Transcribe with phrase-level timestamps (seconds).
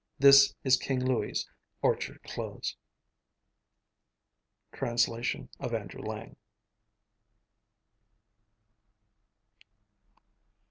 [0.17, 1.47] This is King Louis's
[1.83, 2.75] orchard close!
[4.71, 6.35] Translation of Andrew Lang.